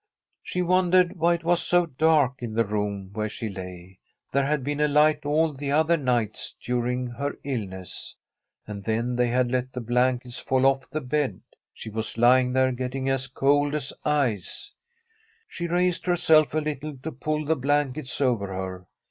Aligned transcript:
She 0.41 0.63
wondered 0.63 1.15
why 1.15 1.35
it 1.35 1.43
was 1.43 1.61
so 1.61 1.85
dark 1.85 2.41
in 2.41 2.55
the 2.55 2.63
room 2.63 3.11
where 3.13 3.29
she 3.29 3.49
lay. 3.49 3.99
There 4.33 4.47
had 4.47 4.63
been 4.63 4.79
a 4.79 4.87
light 4.87 5.27
all 5.27 5.53
the 5.53 5.71
other 5.71 5.95
nights 5.95 6.55
during 6.59 7.05
her 7.05 7.37
illness. 7.43 8.15
And 8.65 8.83
then 8.83 9.15
they 9.15 9.27
had 9.27 9.51
let 9.51 9.73
the 9.73 9.79
blankets 9.79 10.39
fall 10.39 10.65
off 10.65 10.89
the 10.89 11.01
bed. 11.01 11.41
She 11.71 11.91
was 11.91 12.07
[J9] 12.07 12.15
From 12.15 12.23
a 12.23 12.25
SWEDISH 12.25 12.25
HOMESTEAD 12.25 12.29
lying 12.31 12.53
there 12.53 12.71
getting 12.71 13.09
as 13.11 13.27
cold 13.27 13.75
as 13.75 13.93
ice. 14.03 14.71
She 15.47 15.67
raised 15.67 16.07
herself 16.07 16.55
a 16.55 16.57
little 16.57 16.97
to 16.97 17.11
pull 17.11 17.45
the 17.45 17.55
blankets 17.55 18.19
over 18.19 18.47
her. 18.47 18.87